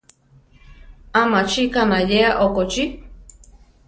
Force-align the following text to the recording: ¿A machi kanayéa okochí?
¿A 1.19 1.21
machi 1.31 1.63
kanayéa 1.73 2.31
okochí? 2.45 2.83